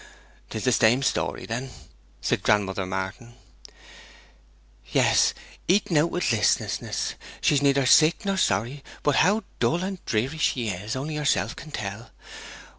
[0.49, 1.69] ''Tis the same story, then?'
[2.21, 3.35] said grandmother Martin.
[4.91, 5.35] 'Yes.
[5.67, 7.13] Eaten out with listlessness.
[7.39, 11.69] She's neither sick nor sorry, but how dull and dreary she is, only herself can
[11.69, 12.09] tell.